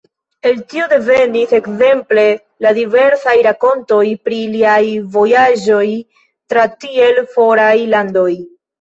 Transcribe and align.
El 0.51 0.55
tio 0.69 0.85
devenis, 0.93 1.53
ekzemple, 1.57 2.23
la 2.67 2.73
diversaj 2.79 3.37
rakontoj 3.49 4.01
pri 4.25 4.41
liaj 4.57 4.83
vojaĝoj 5.19 5.87
tra 6.19 6.69
tiel 6.83 7.25
foraj 7.39 7.73
landoj. 7.97 8.31